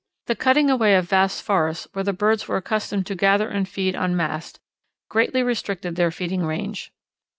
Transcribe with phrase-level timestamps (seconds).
[0.25, 3.95] The cutting away of vast forests where the birds were accustomed to gather and feed
[3.95, 4.59] on mast
[5.09, 6.91] greatly restricted their feeding range.